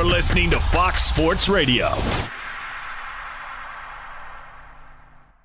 [0.00, 1.88] You're listening to Fox Sports Radio.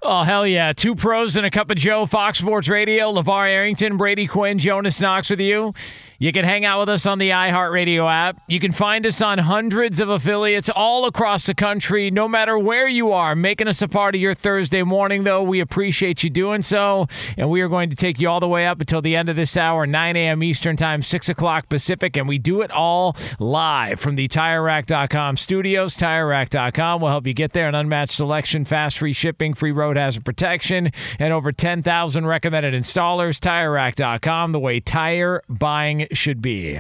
[0.02, 0.72] Oh, hell yeah.
[0.72, 5.02] Two pros and a cup of Joe, Fox Sports Radio, LaVar Arrington, Brady Quinn, Jonas
[5.02, 5.74] Knox with you.
[6.18, 8.42] You can hang out with us on the iHeartRadio app.
[8.48, 12.88] You can find us on hundreds of affiliates all across the country, no matter where
[12.88, 15.44] you are, making us a part of your Thursday morning, though.
[15.44, 17.08] We appreciate you doing so.
[17.38, 19.36] And we are going to take you all the way up until the end of
[19.36, 20.42] this hour, 9 a.m.
[20.42, 22.16] Eastern Time, 6 o'clock Pacific.
[22.16, 25.98] And we do it all live from the TireRack.com studios.
[25.98, 27.68] TireRack.com will help you get there.
[27.68, 33.40] An unmatched selection, fast free shipping, free road hazard protection, and over 10,000 recommended installers.
[33.40, 36.80] TireRack.com, the way tire buying should be.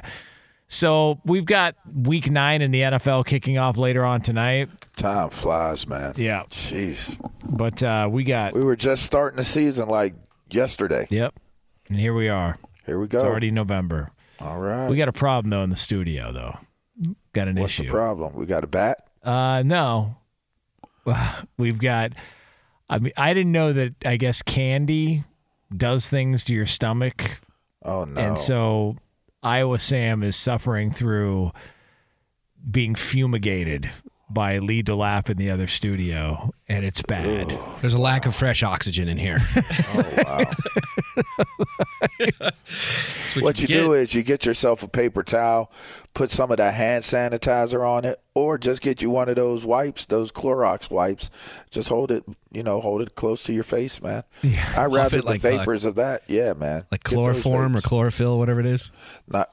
[0.67, 4.69] So we've got week nine in the NFL kicking off later on tonight.
[4.95, 6.13] Time flies, man.
[6.17, 6.43] Yeah.
[6.49, 7.17] Jeez.
[7.43, 8.53] But uh, we got.
[8.53, 10.15] We were just starting the season like
[10.49, 11.05] yesterday.
[11.09, 11.35] Yep.
[11.89, 12.57] And here we are.
[12.85, 13.19] Here we go.
[13.19, 14.09] It's already November.
[14.39, 14.89] All right.
[14.89, 16.57] We got a problem, though, in the studio, though.
[17.33, 17.83] Got an What's issue.
[17.83, 18.33] What's the problem?
[18.35, 19.07] We got a bat?
[19.23, 20.15] Uh, no.
[21.57, 22.13] We've got.
[22.89, 23.93] I mean, I didn't know that.
[24.05, 25.23] I guess candy
[25.75, 27.39] does things to your stomach,
[27.83, 28.19] Oh, no.
[28.21, 28.95] and so
[29.45, 31.51] Iowa Sam is suffering through
[32.69, 33.91] being fumigated
[34.29, 37.57] by Lee DeLapp in the other studio, and it's bad.
[37.81, 39.39] There's a lack of fresh oxygen in here.
[39.55, 40.51] oh, wow.
[43.39, 45.71] what, you, do is you get yourself a paper towel,
[46.13, 49.65] put some of that hand sanitizer on it, or just get you one of those
[49.65, 51.29] wipes, those Clorox wipes.
[51.69, 54.23] Just hold it, you know, hold it close to your face, man.
[54.41, 54.73] Yeah.
[54.75, 56.21] I rather it the like, uh, vapors of that.
[56.27, 56.85] Yeah, man.
[56.91, 58.91] like chloroform or chlorophyll, whatever it is.
[59.27, 59.51] Not,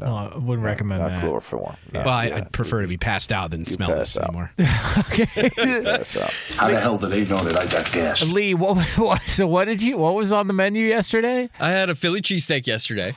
[0.00, 1.20] Oh, I wouldn't recommend not that.
[1.20, 1.76] chloroform.
[1.92, 2.36] No, well, I, yeah.
[2.36, 4.28] I'd prefer to be passed out than smell pass this out.
[4.28, 4.52] anymore.
[5.82, 6.32] That's out.
[6.56, 8.22] How the hell do they know that I got gas?
[8.24, 9.22] Lee, what, what?
[9.22, 9.98] So, what did you?
[9.98, 11.50] What was on the menu yesterday?
[11.60, 13.14] I had a Philly cheesesteak yesterday.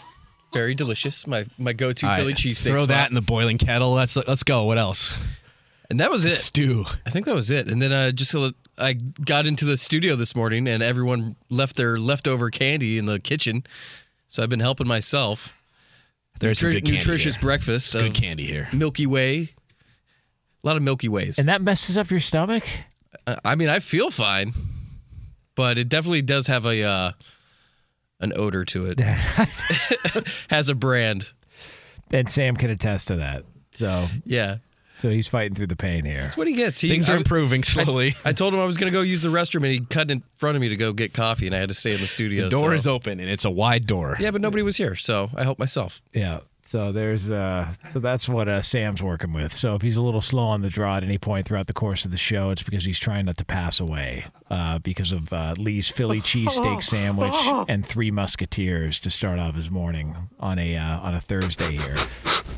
[0.54, 1.26] Very delicious.
[1.28, 2.72] My my go-to All right, Philly cheesesteak.
[2.72, 2.88] Throw spot.
[2.90, 3.94] that in the boiling kettle.
[3.94, 4.64] Let's let's go.
[4.64, 5.14] What else?
[5.90, 6.32] and that was it.
[6.32, 6.86] Stew.
[7.06, 7.68] I think that was it.
[7.70, 8.36] And then uh, just
[8.78, 13.20] I got into the studio this morning, and everyone left their leftover candy in the
[13.20, 13.64] kitchen.
[14.28, 15.54] So I've been helping myself.
[16.40, 17.42] There's some Nutri- good candy nutritious here.
[17.42, 17.94] breakfast.
[17.94, 18.68] Good candy here.
[18.74, 19.54] Milky Way.
[20.64, 21.38] A lot of Milky Ways.
[21.40, 22.64] And that messes up your stomach.
[23.28, 24.54] Uh, I mean, I feel fine,
[25.56, 27.12] but it definitely does have a uh,
[28.20, 29.00] an odor to it.
[30.50, 31.32] Has a brand.
[32.12, 33.44] And Sam can attest to that.
[33.74, 34.58] So, Yeah.
[35.00, 36.22] So he's fighting through the pain here.
[36.22, 36.80] That's what he gets.
[36.80, 38.16] He, Things are I- improving slowly.
[38.24, 40.24] I told him I was going to go use the restroom, and he cut in
[40.36, 42.46] front of me to go get coffee, and I had to stay in the studio.
[42.46, 44.18] the door so- is open and it's a wide door.
[44.20, 46.02] Yeah, but nobody was here, so I helped myself.
[46.14, 46.40] Yeah.
[46.68, 49.54] So there's uh so that's what uh, Sam's working with.
[49.54, 52.06] So if he's a little slow on the draw at any point throughout the course
[52.06, 55.54] of the show, it's because he's trying not to pass away uh, because of uh,
[55.60, 57.36] Lee's Philly cheesesteak sandwich
[57.70, 61.98] and three Musketeers to start off his morning on a uh, on a Thursday here.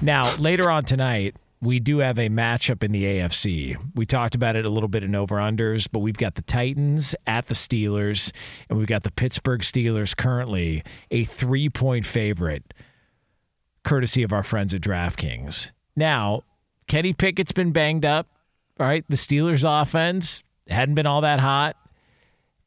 [0.01, 1.36] Now later on tonight.
[1.59, 3.77] We do have a matchup in the AFC.
[3.95, 7.15] We talked about it a little bit in over unders, but we've got the Titans
[7.25, 8.31] at the Steelers,
[8.69, 12.74] and we've got the Pittsburgh Steelers currently a three point favorite
[13.83, 15.71] courtesy of our friends at DraftKings.
[15.95, 16.44] Now,
[16.88, 18.27] Kenny Pickett's been banged up.
[18.80, 21.75] Right, the Steelers' offense hadn't been all that hot.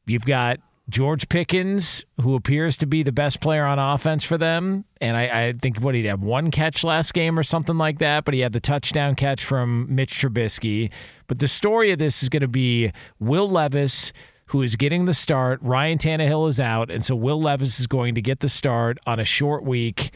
[0.05, 0.59] You've got
[0.91, 4.83] George Pickens, who appears to be the best player on offense for them.
[4.99, 8.25] And I, I think what he'd have one catch last game or something like that,
[8.25, 10.91] but he had the touchdown catch from Mitch Trubisky.
[11.27, 14.11] But the story of this is going to be Will Levis,
[14.47, 15.59] who is getting the start.
[15.61, 19.17] Ryan Tannehill is out, and so Will Levis is going to get the start on
[19.17, 20.11] a short week.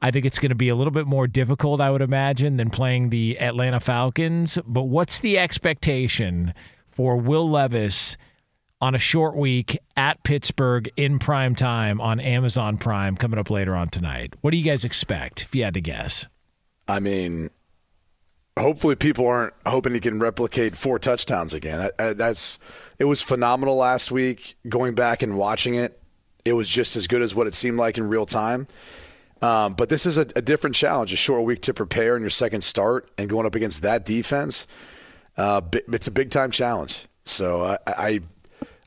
[0.00, 2.70] I think it's going to be a little bit more difficult, I would imagine, than
[2.70, 4.58] playing the Atlanta Falcons.
[4.66, 6.54] But what's the expectation
[6.86, 8.16] for Will Levis
[8.80, 13.74] on a short week at Pittsburgh in prime time on Amazon Prime coming up later
[13.74, 14.34] on tonight?
[14.40, 16.26] What do you guys expect, if you had to guess?
[16.88, 17.50] I mean,
[18.58, 21.90] hopefully people aren't hoping he can replicate four touchdowns again.
[21.98, 22.58] That, that's
[22.98, 24.56] it was phenomenal last week.
[24.68, 26.00] Going back and watching it,
[26.44, 28.66] it was just as good as what it seemed like in real time.
[29.42, 32.30] Um, but this is a, a, different challenge, a short week to prepare in your
[32.30, 34.66] second start and going up against that defense.
[35.36, 37.06] Uh, it's a big time challenge.
[37.26, 38.20] So I, I,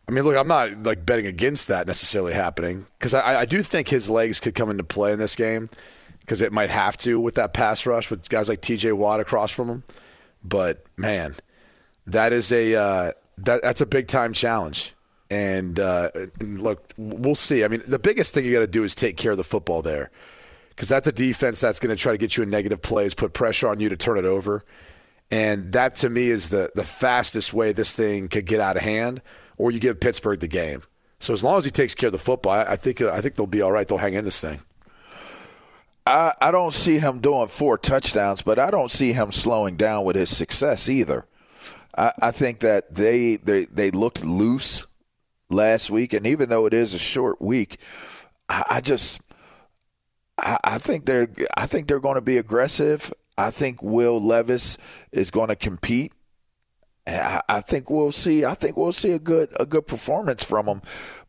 [0.10, 3.62] I mean, look, I'm not like betting against that necessarily happening because I, I do
[3.62, 5.70] think his legs could come into play in this game
[6.22, 8.94] because it might have to with that pass rush with guys like T.J.
[8.94, 9.84] Watt across from him.
[10.44, 11.36] But man,
[12.08, 14.96] that is a uh, that that's a big time challenge.
[15.30, 17.64] And, uh, and look, we'll see.
[17.64, 19.84] I mean, the biggest thing you got to do is take care of the football
[19.84, 20.10] there
[20.70, 23.34] because that's a defense that's going to try to get you in negative plays, put
[23.34, 24.66] pressure on you to turn it over.
[25.30, 28.82] And that to me is the, the fastest way this thing could get out of
[28.82, 29.22] hand,
[29.60, 30.82] or you give Pittsburgh the game.
[31.20, 33.22] So as long as he takes care of the football, I, I think uh, I
[33.22, 33.88] think they'll be all right.
[33.88, 34.62] They'll hang in this thing.
[36.08, 40.06] I, I don't see him doing four touchdowns, but I don't see him slowing down
[40.06, 41.28] with his success either.
[41.96, 44.88] I, I think that they, they they looked loose
[45.50, 47.78] last week, and even though it is a short week,
[48.48, 49.22] I, I just
[50.38, 53.14] I, I think they're I think they're going to be aggressive.
[53.38, 54.78] I think Will Levis
[55.12, 56.14] is going to compete.
[57.48, 58.46] I, think we'll see.
[58.46, 60.82] I think we'll see a good a good performance from him.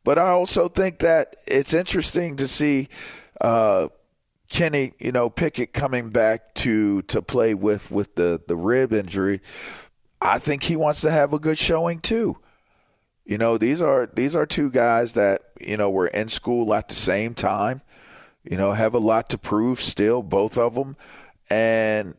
[0.04, 2.88] But I also think that it's interesting to see
[3.40, 3.88] uh,
[4.48, 9.40] Kenny, you know, Pickett coming back to to play with with the the rib injury.
[10.20, 12.36] I think he wants to have a good showing too.
[13.24, 16.88] You know, these are these are two guys that you know were in school at
[16.88, 17.82] the same time
[18.44, 20.96] you know, have a lot to prove still, both of them.
[21.50, 22.14] And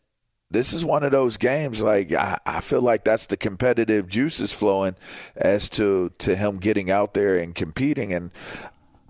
[0.51, 4.53] this is one of those games like I, I, feel like that's the competitive juices
[4.53, 4.95] flowing
[5.35, 8.31] as to to him getting out there and competing and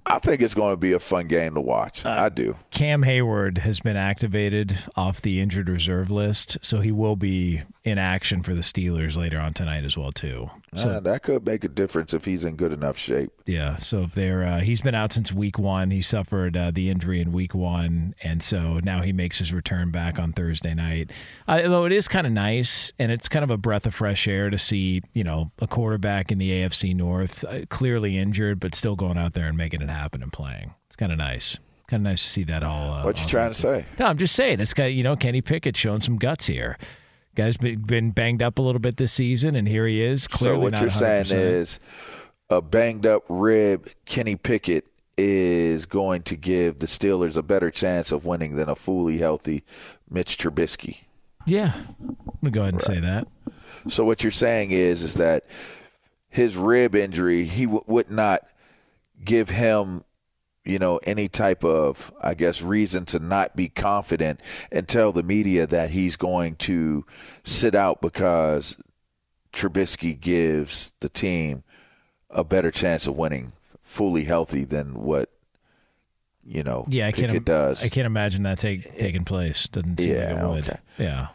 [0.06, 2.06] I think it's going to be a fun game to watch.
[2.06, 2.56] Uh, I do.
[2.72, 8.00] Cam Hayward has been activated off the injured reserve list, so he will be in
[8.00, 10.50] action for the Steelers later on tonight as well too.
[10.74, 13.30] So uh, that could make a difference if he's in good enough shape.
[13.46, 13.76] Yeah.
[13.78, 15.92] So if they're uh, he's been out since week one.
[15.92, 19.92] He suffered uh, the injury in week one, and so now he makes his return
[19.92, 21.12] back on Thursday night.
[21.46, 24.50] Although it is kind of nice, and it's kind of a breath of fresh air
[24.50, 28.96] to see you know a quarterback in the AFC North uh, clearly injured, but still
[28.96, 30.74] going out there and making it happen and playing.
[30.88, 31.58] It's kind of nice.
[31.88, 32.94] Kind of nice to see that all.
[32.94, 33.86] Uh, what you trying to say?
[34.00, 36.78] No, I'm just saying it's got you know Kenny Pickett showing some guts here.
[37.36, 40.28] Guy's been banged up a little bit this season, and here he is.
[40.28, 40.94] Clearly so what you're 100%.
[40.94, 41.80] saying is
[42.50, 44.86] a banged up rib, Kenny Pickett
[45.18, 49.64] is going to give the Steelers a better chance of winning than a fully healthy
[50.10, 51.02] Mitch Trubisky.
[51.46, 52.96] Yeah, I'm gonna go ahead and right.
[52.96, 53.28] say that.
[53.88, 55.46] So what you're saying is is that
[56.30, 58.42] his rib injury, he w- would not
[59.24, 60.04] give him
[60.64, 64.42] you know, any type of, I guess, reason to not be confident
[64.72, 67.06] and tell the media that he's going to
[67.44, 68.78] sit out because
[69.54, 71.64] Trubisky gives the team
[72.30, 75.30] a better chance of winning fully healthy than what
[76.44, 77.84] you know yeah I can't, does.
[77.84, 79.68] I can't imagine that take, taking place.
[79.68, 80.70] Doesn't seem yeah, like it would.
[80.70, 80.80] Okay.
[80.98, 81.28] Yeah.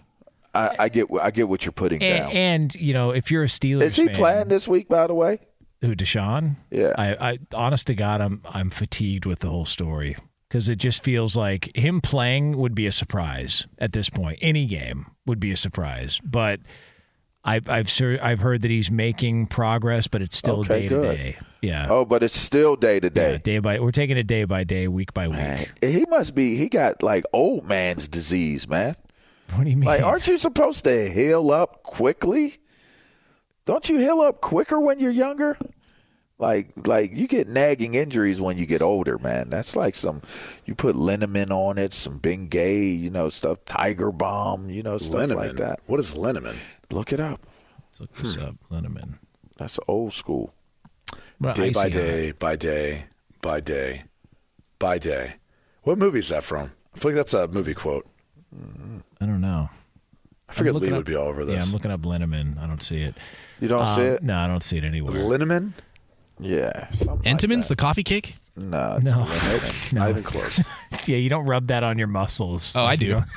[0.55, 2.33] I, I, get I get what you're putting and, down.
[2.33, 4.89] And you know, if you're a Steelers, is he fan, playing this week?
[4.89, 5.41] By the way,
[5.87, 6.57] who Deshaun?
[6.71, 6.93] Yeah.
[6.99, 10.17] I, I honest to God, I'm I'm fatigued with the whole story
[10.49, 14.39] because it just feels like him playing would be a surprise at this point.
[14.43, 16.61] Any game would be a surprise, but
[17.45, 17.91] I've I've
[18.21, 21.11] I've heard that he's making progress, but it's still okay, day good.
[21.11, 21.39] to day.
[21.63, 21.87] Yeah.
[21.89, 23.33] Oh, but it's still day to day.
[23.33, 25.39] Yeah, day by we're taking it day by day, week by week.
[25.39, 26.57] Man, he must be.
[26.57, 28.97] He got like old man's disease, man.
[29.55, 29.87] What do you mean?
[29.87, 32.57] Like, aren't you supposed to heal up quickly?
[33.65, 35.57] Don't you heal up quicker when you're younger?
[36.39, 39.49] Like like you get nagging injuries when you get older, man.
[39.49, 40.21] That's like some
[40.67, 45.15] you put liniment on it, some Bengay, you know, stuff, Tiger Balm, you know, stuff
[45.15, 45.49] liniment.
[45.49, 45.81] like that.
[45.87, 46.59] What is liniment?
[46.91, 47.41] Look it up.
[47.89, 48.45] Let's look this hmm.
[48.45, 48.55] up.
[48.71, 49.15] Liniment.
[49.57, 50.53] That's old school.
[51.41, 53.05] Well, day by day, by day,
[53.41, 54.05] by day,
[54.79, 55.37] by day.
[55.83, 56.73] What movie is that from?
[56.95, 58.07] I feel like that's a movie quote.
[59.21, 59.71] I don't know.
[60.49, 61.67] I forget I'm Lee up- would be all over Yeah, this.
[61.67, 62.59] I'm looking up Linneman.
[62.59, 63.15] I don't see it.
[63.61, 64.23] You don't see Um, it?
[64.23, 65.15] No, I don't see it anywhere.
[65.15, 65.73] Linneman?
[66.39, 66.91] Yeah.
[66.91, 68.37] something like the coffee cake?
[68.57, 69.13] No, No.
[69.25, 69.93] Linneman.
[69.93, 70.01] No.
[70.01, 70.63] Not even close.
[71.07, 72.73] yeah, you don't rub that on your muscles.
[72.77, 73.09] Oh, I do.
[73.11, 73.27] don't-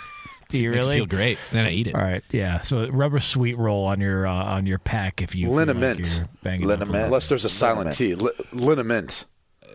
[0.49, 0.95] Do you Makes it really?
[0.97, 1.37] feel great.
[1.51, 1.93] Then I eat it.
[1.93, 2.61] All right, yeah.
[2.61, 5.67] So rub a sweet roll on your uh, on your pack if you feel like
[5.67, 6.17] Liniment.
[6.17, 7.05] you're banging Liniment.
[7.05, 8.15] Unless there's a silent T.
[8.15, 9.25] Li- liniment.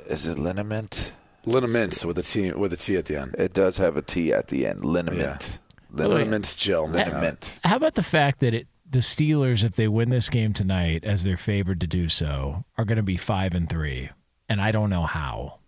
[0.09, 1.15] Is it liniment?
[1.47, 3.37] Liniment with a T with a T at the end.
[3.39, 4.81] It does have a T at the end.
[4.85, 5.61] Liniment.
[5.93, 6.09] wait.
[6.09, 6.89] Liniment gel.
[6.89, 7.61] Liniment.
[7.63, 11.25] How about the fact that it, the Steelers, if they win this game tonight, as
[11.25, 14.09] they're favored to do so, are going to be five and three,
[14.49, 15.59] and I don't know how.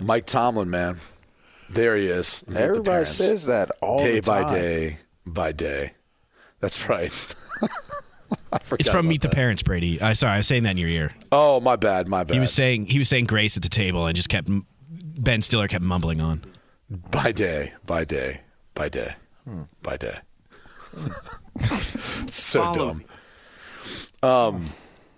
[0.00, 0.98] Mike Tomlin, man.
[1.68, 2.44] There he is.
[2.46, 4.44] Meet the Everybody says that all day the time.
[4.44, 5.92] by day by day.
[6.60, 7.12] That's right.
[8.78, 9.28] It's from about Meet the.
[9.28, 10.00] Parents, Brady.
[10.00, 11.14] I sorry, I was saying that in your ear.
[11.30, 12.08] Oh, my bad.
[12.08, 12.34] My bad.
[12.34, 15.68] He was saying he was saying grace at the table and just kept Ben Stiller
[15.68, 16.44] kept mumbling on.
[17.12, 18.40] by day, by day,
[18.74, 19.14] by day,
[19.82, 20.18] by day.
[20.92, 21.08] Hmm.
[22.20, 23.04] it's so dumb.
[24.22, 24.70] Um,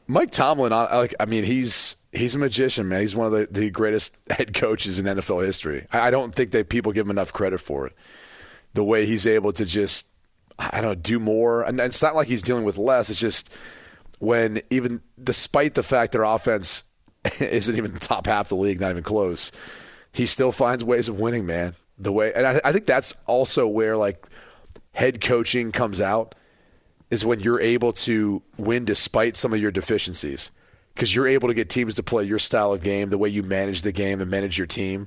[0.07, 1.15] Mike Tomlin, I, I like.
[1.21, 3.01] I mean, he's he's a magician, man.
[3.01, 5.87] He's one of the, the greatest head coaches in NFL history.
[5.93, 7.95] I, I don't think that people give him enough credit for it.
[8.75, 10.07] The way he's able to just,
[10.59, 13.11] I don't know, do more, and it's not like he's dealing with less.
[13.11, 13.53] It's just
[14.19, 16.85] when even despite the fact their offense
[17.41, 19.53] isn't even the top half of the league, not even close,
[20.13, 21.75] he still finds ways of winning, man.
[21.99, 24.25] The way, and I, I think that's also where like
[24.99, 26.35] head coaching comes out
[27.09, 30.51] is when you're able to win despite some of your deficiencies
[30.93, 33.45] because you're able to get teams to play your style of game, the way you
[33.45, 35.07] manage the game and manage your team.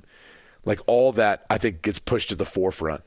[0.64, 3.02] Like all that, I think gets pushed to the forefront.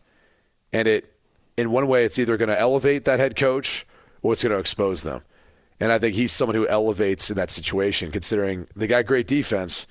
[0.71, 1.11] And it,
[1.57, 3.87] in one way, it's either going to elevate that head coach
[4.21, 5.23] or it's going to expose them.
[5.79, 9.87] And I think he's someone who elevates in that situation, considering the guy great defense,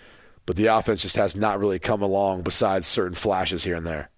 [0.46, 4.10] but the offense just has not really come along besides certain flashes here and there.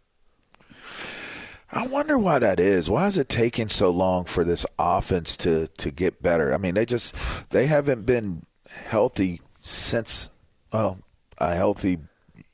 [1.73, 2.89] I wonder why that is.
[2.89, 6.55] Why is it taking so long for this offense to to get better?
[6.55, 7.15] I mean, they just
[7.51, 8.45] they haven't been
[8.87, 10.31] healthy since
[10.73, 10.99] well,
[11.39, 11.99] a healthy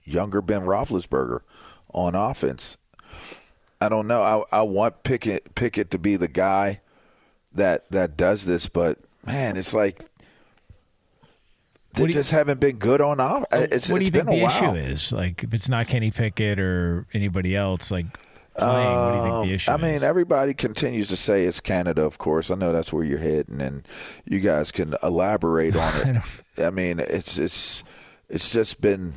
[0.05, 1.41] younger Ben Roethlisberger
[1.93, 2.79] on offense.
[3.81, 4.23] I don't know.
[4.23, 6.81] I I want Pickett Pickett to be the guy
[7.53, 9.99] that that does this, but man, it's like
[11.95, 13.45] they What do you- just haven't been good on off.
[13.53, 14.75] It's, what do you been think the while.
[14.75, 15.13] issue is?
[15.13, 18.07] Like, if it's not Kenny Pickett or anybody else, like
[18.57, 20.03] playing, what do you think the issue Um, I mean, is?
[20.03, 22.51] everybody continues to say it's Canada, of course.
[22.51, 23.87] I know that's where you're heading, and
[24.25, 26.23] you guys can elaborate on it.
[26.65, 27.85] I mean, it's it's
[28.29, 29.15] it's just been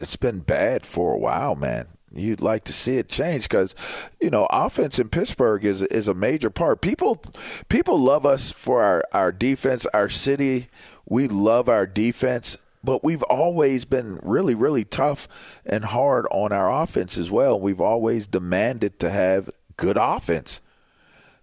[0.00, 1.86] it's been bad for a while, man.
[2.14, 3.74] You'd like to see it change because,
[4.20, 6.80] you know, offense in Pittsburgh is is a major part.
[6.80, 7.22] People
[7.68, 10.68] people love us for our our defense, our city.
[11.04, 16.82] We love our defense, but we've always been really, really tough and hard on our
[16.82, 17.60] offense as well.
[17.60, 20.62] We've always demanded to have good offense.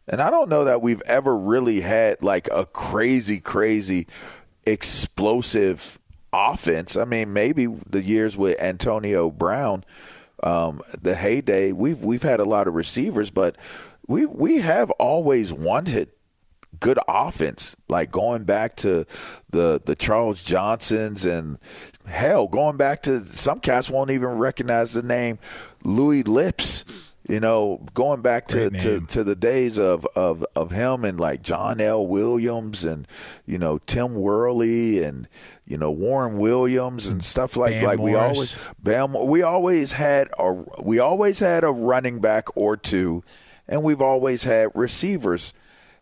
[0.08, 4.08] And I don't know that we've ever really had like a crazy, crazy,
[4.66, 6.00] explosive
[6.32, 6.96] offense.
[6.96, 9.84] I mean, maybe the years with Antonio Brown,
[10.42, 13.58] um, the heyday, we've we've had a lot of receivers, but
[14.08, 16.10] we we have always wanted
[16.84, 17.78] good offense.
[17.88, 19.06] Like going back to
[19.50, 21.58] the the Charles Johnsons and
[22.06, 25.40] hell, going back to some cats won't even recognize the name
[25.84, 26.86] Louis Lipps.
[27.30, 31.42] You know, going back to, to, to the days of, of, of him and like
[31.42, 32.06] John L.
[32.06, 33.08] Williams and
[33.46, 35.30] you know Tim Worley and
[35.66, 40.32] you know Warren Williams and stuff like Bam like we always Bam, we always had
[40.38, 40.52] a
[40.84, 43.24] we always had a running back or two,
[43.70, 45.54] and we've always had receivers,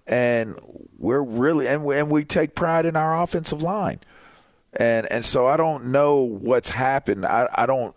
[0.07, 0.57] and
[0.97, 3.99] we're really and we, and we take pride in our offensive line,
[4.73, 7.25] and and so I don't know what's happened.
[7.25, 7.95] I I don't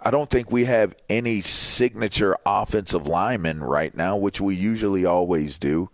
[0.00, 5.58] I don't think we have any signature offensive lineman right now, which we usually always
[5.58, 5.90] do.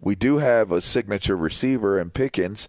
[0.00, 2.68] We do have a signature receiver in Pickens.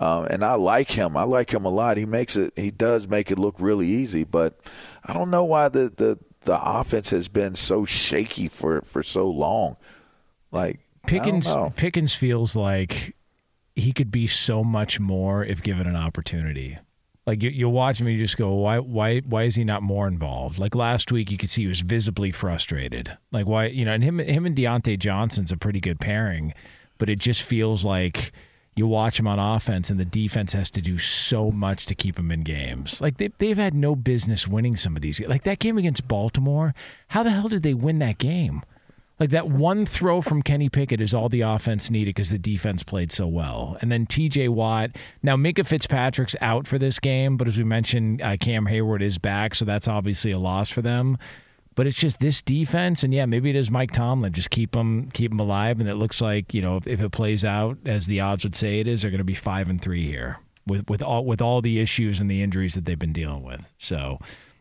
[0.00, 1.16] Um, and I like him.
[1.16, 1.96] I like him a lot.
[1.96, 2.52] He makes it.
[2.56, 4.22] He does make it look really easy.
[4.22, 4.60] But
[5.04, 9.28] I don't know why the the, the offense has been so shaky for, for so
[9.28, 9.76] long.
[10.52, 11.70] Like Pickens I don't know.
[11.70, 13.14] Pickens feels like
[13.74, 16.78] he could be so much more if given an opportunity.
[17.26, 19.82] Like you, you watch him, and you just go, why, why, why is he not
[19.82, 20.58] more involved?
[20.58, 23.16] Like last week, you could see he was visibly frustrated.
[23.32, 26.54] Like why, you know, and him, him and Diontae Johnson's a pretty good pairing,
[26.96, 28.32] but it just feels like
[28.76, 32.18] you watch him on offense, and the defense has to do so much to keep
[32.18, 33.00] him in games.
[33.00, 35.20] Like they, they've had no business winning some of these.
[35.20, 36.74] Like that game against Baltimore,
[37.08, 38.62] how the hell did they win that game?
[39.18, 42.82] Like that one throw from Kenny Pickett is all the offense needed because the defense
[42.82, 43.76] played so well.
[43.80, 44.90] And then TJ Watt.
[45.22, 49.18] Now, Minkah Fitzpatrick's out for this game, but as we mentioned, uh, Cam Hayward is
[49.18, 51.18] back, so that's obviously a loss for them.
[51.74, 54.32] But it's just this defense, and yeah, maybe it is Mike Tomlin.
[54.32, 57.12] Just keep them, keep them alive, and it looks like you know if, if it
[57.12, 59.80] plays out as the odds would say it is, they're going to be five and
[59.80, 63.12] three here with with all with all the issues and the injuries that they've been
[63.12, 63.72] dealing with.
[63.78, 64.18] So.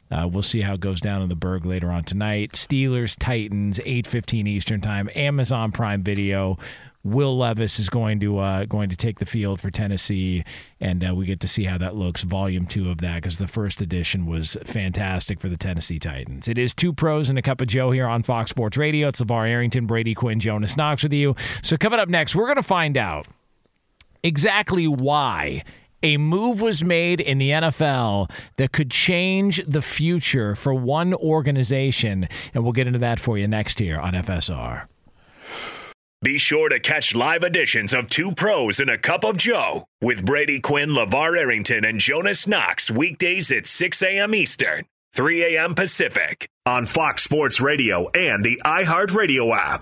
[0.10, 2.54] Uh, we'll see how it goes down in the Burgh later on tonight.
[2.54, 5.10] Steelers, Titans, eight fifteen Eastern Time.
[5.16, 6.58] Amazon Prime Video.
[7.04, 10.44] Will Levis is going to uh, going to take the field for Tennessee,
[10.82, 12.24] and uh, we get to see how that looks.
[12.24, 16.50] Volume two of that because the first edition was fantastic for the Tennessee Titans.
[16.50, 19.08] It is two pros and a cup of Joe here on Fox Sports Radio.
[19.08, 21.34] It's LaVar Arrington, Brady Quinn, Jonas Knox with you.
[21.62, 23.26] So coming up next, we're going to find out
[24.22, 25.64] exactly why
[26.04, 32.28] a move was made in the NFL that could change the future for one organization.
[32.54, 34.88] And we'll get into that for you next here on FSR.
[36.24, 40.26] Be sure to catch live editions of Two Pros and a Cup of Joe with
[40.26, 44.34] Brady Quinn, LaVar Arrington, and Jonas Knox weekdays at 6 a.m.
[44.34, 45.76] Eastern, 3 a.m.
[45.76, 49.82] Pacific on Fox Sports Radio and the iHeartRadio app.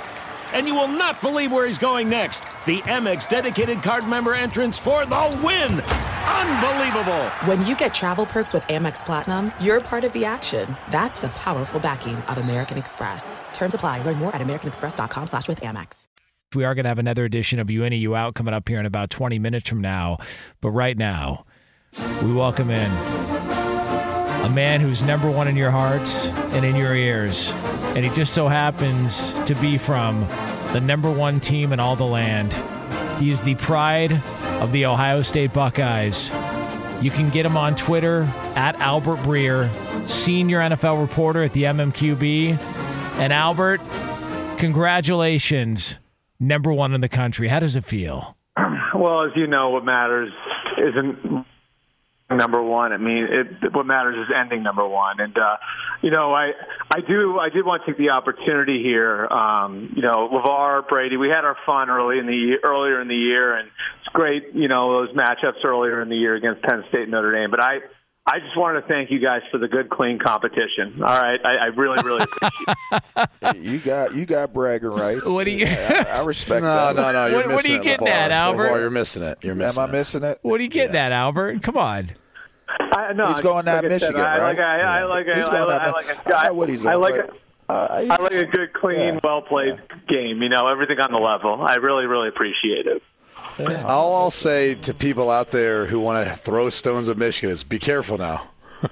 [0.53, 2.41] And you will not believe where he's going next.
[2.65, 5.81] The Amex dedicated card member entrance for the win!
[5.81, 7.23] Unbelievable!
[7.45, 10.75] When you get travel perks with Amex Platinum, you're part of the action.
[10.89, 13.39] That's the powerful backing of American Express.
[13.53, 14.01] Terms apply.
[14.03, 16.07] Learn more at americanexpress.com slash with Amex.
[16.53, 18.79] We are going to have another edition of You In, You Out coming up here
[18.79, 20.17] in about 20 minutes from now.
[20.59, 21.45] But right now,
[22.21, 22.91] we welcome in
[24.43, 27.51] a man who's number one in your hearts and in your ears.
[27.95, 30.27] And he just so happens to be from
[30.73, 32.53] the number one team in all the land.
[33.21, 34.13] He is the pride
[34.61, 36.29] of the Ohio State Buckeyes.
[37.01, 38.23] You can get him on Twitter
[38.55, 39.69] at Albert Breer,
[40.09, 42.57] senior NFL reporter at the MMQB.
[43.19, 43.81] And Albert,
[44.57, 45.99] congratulations,
[46.39, 47.47] number one in the country.
[47.47, 48.37] How does it feel?
[48.95, 50.31] Well, as you know, what matters
[50.77, 51.45] isn't
[52.37, 52.93] number one.
[52.93, 55.19] I mean, it, what matters is ending number one.
[55.19, 55.57] And uh,
[56.01, 56.51] you know, I
[56.89, 59.27] I do I did want to take the opportunity here.
[59.27, 63.15] Um, you know, LaVar Brady, we had our fun early in the earlier in the
[63.15, 63.67] year, and
[63.99, 64.53] it's great.
[64.53, 67.51] You know, those matchups earlier in the year against Penn State and Notre Dame.
[67.51, 67.79] But I
[68.23, 71.01] I just wanted to thank you guys for the good, clean competition.
[71.01, 73.55] All right, I, I really, really appreciate.
[73.65, 75.27] you got you got bragging rights.
[75.27, 75.65] What do you?
[75.65, 76.95] I, I respect no, that.
[76.95, 78.11] No, no, You're What- missing what are you it, getting LaVar.
[78.11, 78.69] at, Albert?
[78.69, 79.37] LaVar, you're missing it.
[79.41, 80.37] You're missing Am I missing it?
[80.43, 81.63] What are you getting at, Albert?
[81.63, 82.11] Come on.
[82.79, 85.35] I, no, He's going like at I said, Michigan, I like I, I like He's
[85.37, 87.29] I, going I, at I Mi- like I a, know what he's I like but,
[87.69, 90.41] a, uh, I like a good, clean, well played game.
[90.41, 91.61] You know, everything on the level.
[91.61, 93.01] I really, really appreciate it.
[93.85, 97.63] All I'll say to people out there who want to throw stones at Michigan is
[97.63, 98.49] be careful now.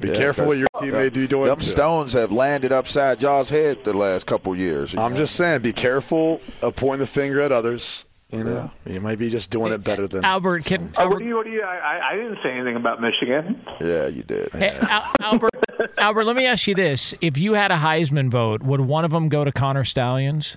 [0.00, 1.46] Be Yeah, careful what 'cause your teammate do doing.
[1.46, 1.64] Them to.
[1.64, 4.94] stones have landed upside y'all's head the last couple years.
[4.96, 8.04] I'm just saying, be careful of pointing the finger at others.
[8.32, 11.24] You know, you might be just doing it better than Albert, can Uh, what do
[11.24, 11.34] you?
[11.36, 11.62] What do you?
[11.62, 13.60] I, I- I didn't say anything about Michigan.
[13.80, 14.52] Yeah, you did.
[14.52, 15.50] Hey, Al- Albert,
[15.98, 19.10] Albert, let me ask you this: If you had a Heisman vote, would one of
[19.10, 20.56] them go to Connor Stalions?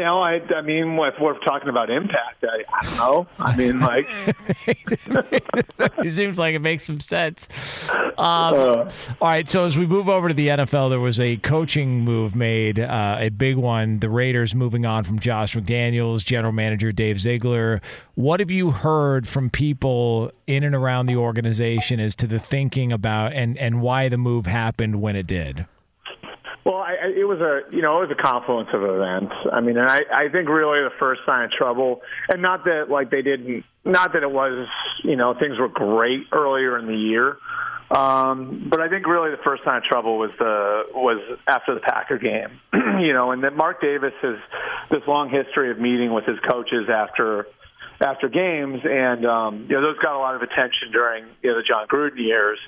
[0.00, 3.26] You know, I, I mean, if we're talking about impact, I, I don't know.
[3.38, 4.08] I mean, like,
[4.66, 7.50] it seems like it makes some sense.
[7.90, 8.88] Um, all
[9.20, 12.80] right, so as we move over to the NFL, there was a coaching move made,
[12.80, 13.98] uh, a big one.
[13.98, 17.82] The Raiders moving on from Josh McDaniels, general manager Dave Ziegler.
[18.14, 22.90] What have you heard from people in and around the organization as to the thinking
[22.90, 25.66] about and and why the move happened when it did?
[26.64, 29.32] Well, I, it was a you know it was a confluence of events.
[29.50, 32.90] I mean, and I I think really the first sign of trouble, and not that
[32.90, 34.68] like they didn't, not that it was
[35.02, 37.38] you know things were great earlier in the year,
[37.90, 41.80] um, but I think really the first sign of trouble was the was after the
[41.80, 42.60] Packer game,
[43.00, 44.36] you know, and that Mark Davis has
[44.90, 47.46] this long history of meeting with his coaches after
[48.00, 51.56] after games, and um, you know those got a lot of attention during you know
[51.56, 52.58] the Jon Gruden years.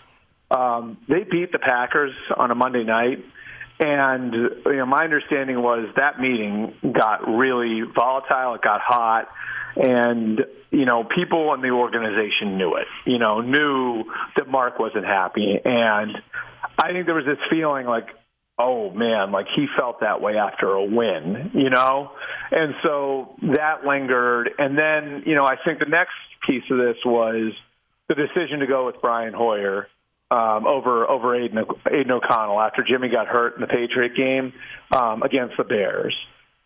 [0.51, 3.25] Um, they beat the Packers on a Monday night.
[3.83, 8.55] And you know, my understanding was that meeting got really volatile.
[8.55, 9.29] It got hot,
[9.75, 10.41] and
[10.71, 12.87] you know, people in the organization knew it.
[13.07, 14.05] You know, knew
[14.37, 16.17] that Mark wasn't happy, and
[16.79, 18.07] I think there was this feeling like,
[18.57, 21.51] oh man, like he felt that way after a win.
[21.53, 22.13] You know,
[22.53, 24.49] and so that lingered.
[24.59, 26.15] And then you know, I think the next
[26.47, 27.53] piece of this was
[28.09, 29.89] the decision to go with Brian Hoyer
[30.33, 34.55] um, over over Aidan, Aidan O'Connell after Jimmy got hurt in the Patriot game
[34.91, 36.17] um, against the Bears.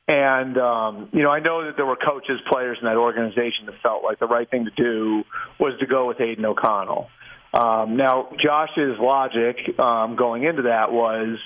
[0.07, 3.75] And um, you know, I know that there were coaches, players in that organization that
[3.83, 5.25] felt like the right thing to do
[5.59, 7.09] was to go with Aidan O'Connell.
[7.53, 11.39] Um, now, Josh's logic um, going into that was,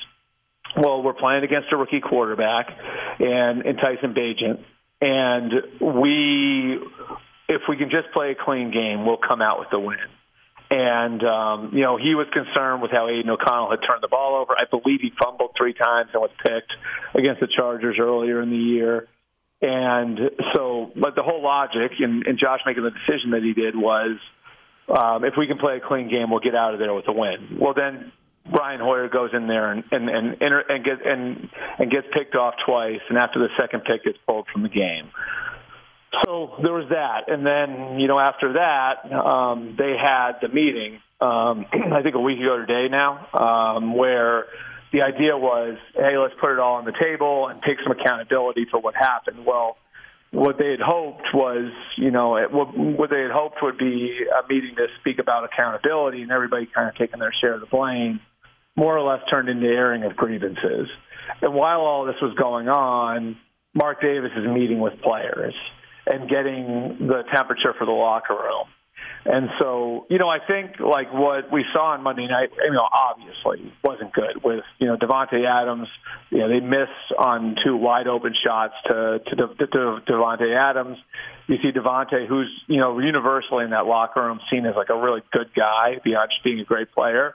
[0.77, 2.67] well, we're playing against a rookie quarterback
[3.21, 4.65] and, and Tyson Bagent,
[5.01, 6.81] and we,
[7.49, 9.99] if we can just play a clean game, we'll come out with the win.
[10.71, 14.41] And, um, you know, he was concerned with how Aidan O'Connell had turned the ball
[14.41, 14.55] over.
[14.55, 16.73] I believe he fumbled three times and was picked
[17.15, 19.09] against the Chargers earlier in the year.
[19.61, 20.19] And
[20.55, 24.17] so, but the whole logic and, and Josh making the decision that he did was
[24.89, 27.13] um, if we can play a clean game, we'll get out of there with a
[27.13, 27.59] win.
[27.61, 28.13] Well, then
[28.51, 32.35] Brian Hoyer goes in there and and and and, and, get, and and gets picked
[32.35, 35.11] off twice, and after the second pick gets pulled from the game.
[36.12, 41.01] So there was that, and then you know after that um, they had the meeting.
[41.20, 44.46] Um, I think a week ago today now, um, where
[44.92, 48.66] the idea was, hey, let's put it all on the table and take some accountability
[48.70, 49.46] for what happened.
[49.46, 49.77] Well,
[50.33, 54.27] what they had hoped was, you know, it, what, what they had hoped would be
[54.27, 57.66] a meeting to speak about accountability and everybody kind of taking their share of the
[57.66, 58.20] blame,
[58.75, 60.88] more or less turned into airing of grievances.
[61.40, 63.37] And while all this was going on,
[63.75, 65.55] Mark Davis is meeting with players
[66.07, 68.67] and getting the temperature for the locker room.
[69.25, 72.89] And so, you know, I think like what we saw on Monday night, you know,
[72.91, 75.89] obviously wasn't good with, you know, Davante Adams,
[76.31, 80.97] you know, they miss on two wide open shots to, to, to, to Davante Adams.
[81.49, 84.99] You see Davante, who's, you know, universally in that locker room seen as like a
[84.99, 87.35] really good guy beyond just being a great player,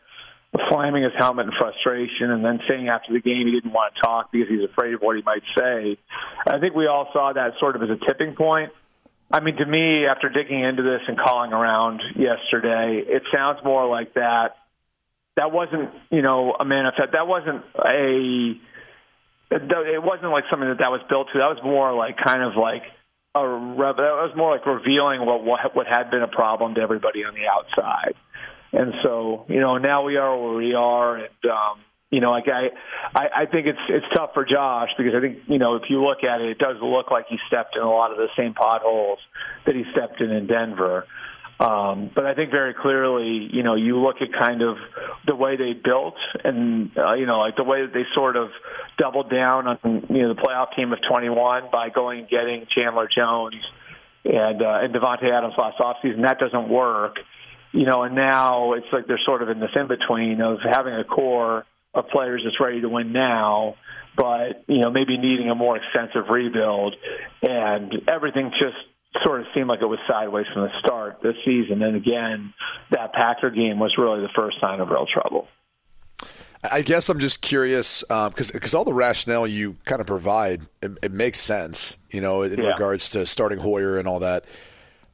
[0.70, 4.02] slamming his helmet in frustration and then saying after the game he didn't want to
[4.02, 5.98] talk because he's afraid of what he might say.
[6.48, 8.72] I think we all saw that sort of as a tipping point.
[9.32, 13.88] I mean, to me, after digging into this and calling around yesterday, it sounds more
[13.90, 14.56] like that.
[15.36, 17.12] That wasn't, you know, a manifest.
[17.12, 18.54] That wasn't a.
[19.52, 21.40] It wasn't like something that that was built to.
[21.40, 22.84] That was more like kind of like
[23.36, 23.42] a.
[23.42, 27.34] That was more like revealing what what what had been a problem to everybody on
[27.34, 28.16] the outside.
[28.76, 31.80] And so, you know, now we are where we are, and um,
[32.12, 32.68] you know, like I,
[33.16, 36.04] I, I think it's it's tough for Josh because I think you know if you
[36.04, 38.54] look at it, it does look like he stepped in a lot of the same
[38.54, 39.20] potholes
[39.66, 41.06] that he stepped in in Denver.
[41.58, 44.76] Um, but I think very clearly, you know, you look at kind of
[45.26, 48.50] the way they built, and uh, you know, like the way that they sort of
[48.98, 53.08] doubled down on you know the playoff team of 21 by going and getting Chandler
[53.08, 53.56] Jones
[54.26, 56.24] and uh, and Davante Adams last offseason.
[56.24, 57.18] That doesn't work,
[57.72, 60.94] you know, and now it's like they're sort of in this in between of having
[60.94, 63.76] a core of players that's ready to win now,
[64.18, 66.96] but you know maybe needing a more extensive rebuild,
[67.42, 68.78] and everything just
[69.24, 71.82] sort of seemed like it was sideways from the start this season.
[71.82, 72.54] And again,
[72.92, 75.48] that Packer game was really the first sign of real trouble.
[76.72, 80.62] I guess I'm just curious because um, because all the rationale you kind of provide
[80.82, 82.72] it, it makes sense, you know, in Yeah.
[82.72, 84.46] regards to starting Hoyer and all that.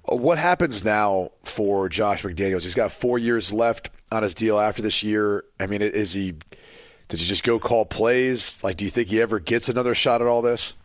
[0.04, 2.64] What happens now for Josh McDaniels?
[2.64, 5.46] He's got four years left on his deal after this year?
[5.60, 6.36] I mean, is he
[7.08, 8.64] does he just go call plays?
[8.64, 10.76] Like, do you think he ever gets another shot at all this?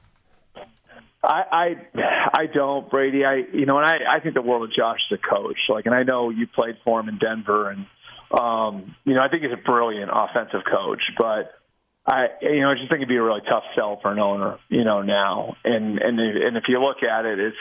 [1.22, 2.00] I, I
[2.32, 3.24] I don't, Brady.
[3.24, 5.58] I you know, and I I think the world of Josh as a coach.
[5.68, 7.86] Like, and I know you played for him in Denver, and
[8.30, 11.02] um, you know, I think he's a brilliant offensive coach.
[11.18, 11.52] But
[12.06, 14.58] I you know, I just think it'd be a really tough sell for an owner.
[14.68, 17.56] You know, now, and and and if you look at it, it's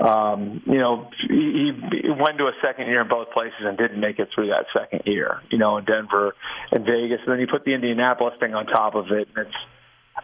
[0.00, 4.00] um, you know, he, he went to a second year in both places and didn't
[4.00, 6.34] make it through that second year, you know, in Denver
[6.70, 7.20] and Vegas.
[7.26, 9.28] And then he put the Indianapolis thing on top of it.
[9.34, 9.56] And it's,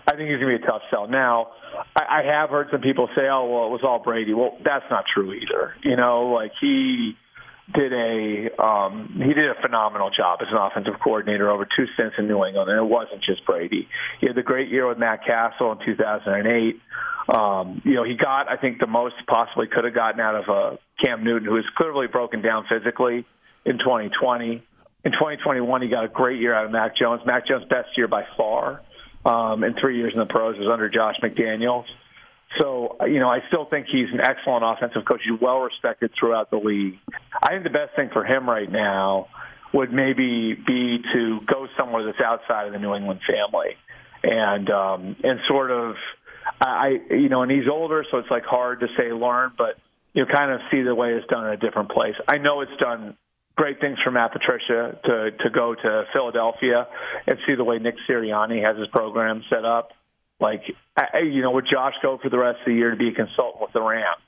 [0.06, 1.08] I think he's going to be a tough sell.
[1.08, 1.48] Now,
[1.96, 4.34] I, I have heard some people say, oh, well, it was all Brady.
[4.34, 5.74] Well, that's not true either.
[5.82, 7.16] You know, like he
[7.72, 12.16] did a um, he did a phenomenal job as an offensive coordinator over two stints
[12.18, 13.88] in New England, and it wasn't just Brady.
[14.20, 16.80] He had the great year with Matt Cassel in 2008.
[17.34, 20.48] Um, you know, he got I think the most possibly could have gotten out of
[20.48, 23.24] uh, Cam Newton, who was clearly broken down physically
[23.64, 24.62] in 2020.
[25.06, 27.22] In 2021, he got a great year out of Mac Jones.
[27.24, 28.82] Mac Jones' best year by far
[29.24, 31.84] um, in three years in the pros was under Josh McDaniels.
[32.60, 35.20] So, you know, I still think he's an excellent offensive coach.
[35.28, 36.98] He's well respected throughout the league.
[37.42, 39.28] I think the best thing for him right now
[39.72, 43.76] would maybe be to go somewhere that's outside of the New England family
[44.22, 45.96] and um, and sort of,
[46.60, 49.76] I you know, and he's older, so it's like hard to say learn, but
[50.12, 52.14] you kind of see the way it's done in a different place.
[52.28, 53.16] I know it's done
[53.56, 56.86] great things for Matt Patricia to to go to Philadelphia
[57.26, 59.90] and see the way Nick Sirianni has his program set up
[60.40, 60.62] like,
[60.96, 63.12] I, you know, would Josh go for the rest of the year to be a
[63.12, 64.20] consultant with the Rams?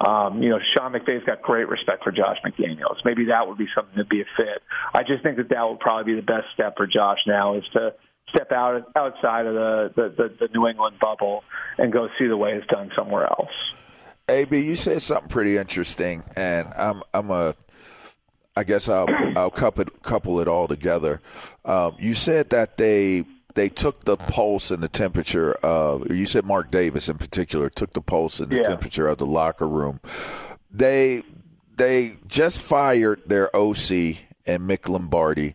[0.00, 2.96] Um, you know, Sean McVay's got great respect for Josh McDaniels.
[3.04, 4.62] Maybe that would be something to be a fit.
[4.92, 7.64] I just think that that would probably be the best step for Josh now is
[7.72, 7.94] to
[8.28, 11.44] step out outside of the, the, the, the New England bubble
[11.78, 13.52] and go see the way it's done somewhere else.
[14.28, 17.54] AB, you said something pretty interesting, and I'm I'm a
[18.56, 21.20] I guess I'll I'll couple couple it all together.
[21.64, 26.44] Um, you said that they they took the pulse and the temperature of you said
[26.44, 28.62] Mark Davis in particular took the pulse and the Yeah.
[28.64, 30.00] temperature of the locker room.
[30.70, 31.22] They
[31.76, 35.54] they just fired their OC and Mick Lombardi,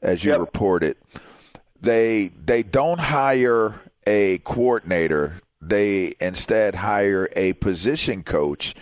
[0.00, 0.96] as you reported.
[1.80, 5.40] They they don't hire a coordinator.
[5.60, 8.74] They instead hire a position coach.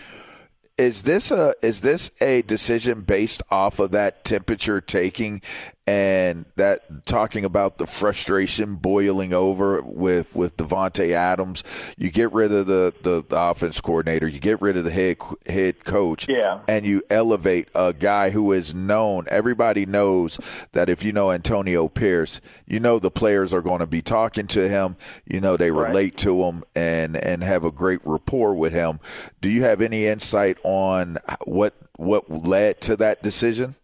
[0.79, 5.43] Is this a is this a decision based off of that temperature taking
[5.87, 11.65] and that talking about the frustration boiling over with with Davante Adams?
[11.97, 15.17] You get rid of the, the, the offense coordinator, you get rid of the head
[15.47, 16.61] head coach, Yeah.
[16.69, 19.25] and you elevate a guy who is known.
[19.31, 20.39] Everybody knows
[20.73, 24.47] that if you know Antonio Pierce, you know the players are going to be talking
[24.49, 24.97] to him.
[25.27, 29.01] You know they relate to him and and have a great rapport with him.
[29.41, 33.75] Do you have any insight on what what led to that decision?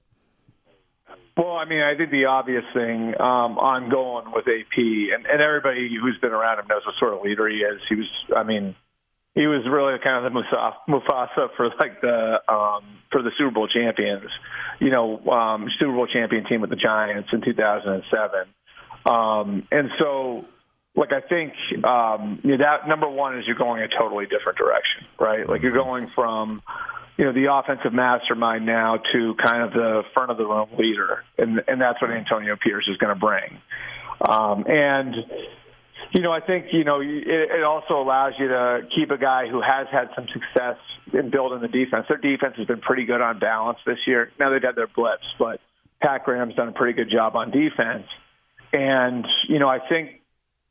[1.37, 5.43] Well, I mean, I think the obvious thing um, on going with AP, and, and
[5.43, 7.79] everybody who's been around him knows what sort of leader he is.
[7.91, 8.75] He was, I mean,
[9.35, 10.41] he was really kind of the
[10.89, 14.31] Mufasa for like the um, for the Super Bowl champions,
[14.81, 18.41] you know, um, Super Bowl champion team with the Giants in 2007,
[19.05, 20.45] um, and so.
[20.99, 21.53] Like I think
[21.85, 25.47] um, you know, that number one is you're going a totally different direction, right?
[25.47, 26.63] Like you're going from
[27.17, 31.25] you know, the offensive mastermind now to kind of the front of the room leader,
[31.39, 33.59] and and that's what Antonio Pierce is going to bring.
[34.21, 35.15] Um, and
[36.15, 39.49] you know, I think you know it, it also allows you to keep a guy
[39.49, 40.77] who has had some success
[41.13, 42.07] in building the defense.
[42.09, 44.31] Their defense has been pretty good on balance this year.
[44.39, 45.61] Now they've had their blips, but
[46.03, 48.07] Pat Graham's done a pretty good job on defense.
[48.73, 50.21] And you know, I think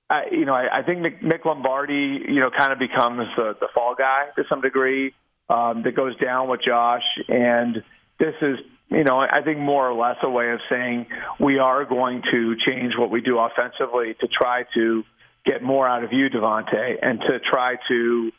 [0.09, 3.55] I, you know, I, I think Mick, Mick Lombardi, you know, kind of becomes the,
[3.59, 5.13] the fall guy to some degree.
[5.47, 7.83] Um, that goes down with Josh, and
[8.17, 8.57] this is,
[8.89, 11.05] you know, I think more or less a way of saying
[11.39, 15.03] we are going to change what we do offensively to try to
[15.45, 18.31] get more out of you, Davante, and to try to,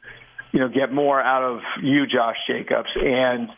[0.52, 3.50] you know, get more out of you, Josh Jacobs, and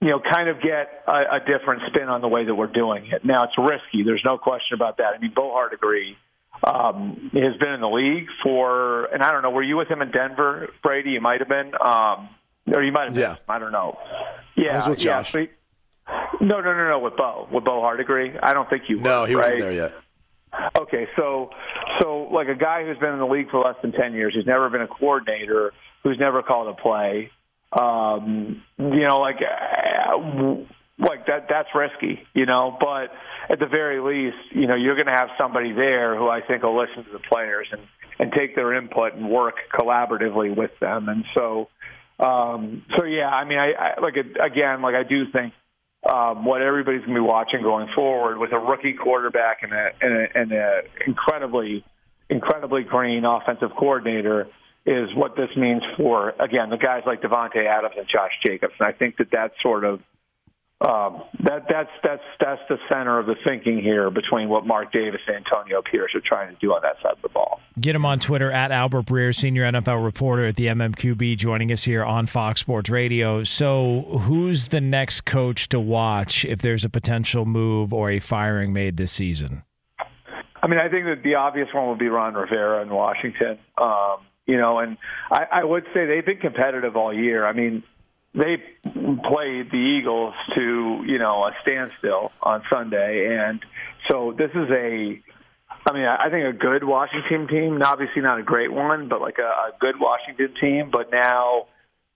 [0.00, 3.06] you know, kind of get a, a different spin on the way that we're doing
[3.10, 3.24] it.
[3.24, 4.04] Now it's risky.
[4.04, 5.14] There's no question about that.
[5.16, 6.16] I mean, Bo Hardegree
[6.62, 10.02] um, has been in the league for, and I don't know, were you with him
[10.02, 11.10] in Denver, Brady?
[11.10, 12.28] You might have been, um,
[12.74, 13.16] or you might have.
[13.18, 13.36] Yeah.
[13.48, 13.98] I don't know.
[14.56, 15.32] Yeah, I was with Josh.
[15.32, 15.50] but-
[16.40, 16.98] no, no, no, no.
[17.00, 19.00] With Bo, with Bo Hardegree, I don't think you.
[19.00, 19.94] No, were, he wasn't there yet.
[20.78, 21.50] Okay, so
[22.00, 24.46] so like a guy who's been in the league for less than ten years, who's
[24.46, 27.30] never been a coordinator, who's never called a play,
[27.72, 30.16] um, you know, like uh,
[30.98, 32.76] like that that's risky, you know.
[32.80, 33.10] But
[33.52, 36.62] at the very least, you know, you're going to have somebody there who I think
[36.62, 37.82] will listen to the players and
[38.18, 41.08] and take their input and work collaboratively with them.
[41.08, 41.68] And so,
[42.18, 45.52] um, so yeah, I mean, I, I like again, like I do think
[46.10, 49.88] um, what everybody's going to be watching going forward with a rookie quarterback and a,
[50.00, 51.84] and a, and a incredibly,
[52.28, 54.48] incredibly green offensive coordinator
[54.86, 58.74] is what this means for again the guys like Davante Adams and Josh Jacobs.
[58.80, 60.00] And I think that that's sort of
[60.80, 65.20] um, that that's that's that's the center of the thinking here between what Mark Davis
[65.26, 67.58] and Antonio Pierce are trying to do on that side of the ball.
[67.80, 71.82] Get him on Twitter at Albert Breer, senior NFL reporter at the MMQB, joining us
[71.82, 73.42] here on Fox Sports Radio.
[73.42, 78.72] So, who's the next coach to watch if there's a potential move or a firing
[78.72, 79.64] made this season?
[80.62, 83.58] I mean, I think that the obvious one would be Ron Rivera in Washington.
[83.76, 84.96] Um, you know, and
[85.30, 87.44] I, I would say they've been competitive all year.
[87.44, 87.82] I mean,
[88.34, 93.60] they played the Eagles to you know a standstill on Sunday, and
[94.10, 95.22] so this is a.
[95.88, 97.80] I mean, I think a good Washington team.
[97.82, 100.90] Obviously, not a great one, but like a, a good Washington team.
[100.92, 101.66] But now,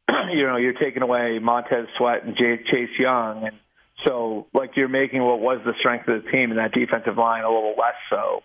[0.33, 3.57] you know, you're taking away Montez Sweat and J- Chase Young, and
[4.05, 7.45] so like you're making what was the strength of the team in that defensive line
[7.45, 8.43] a little less so.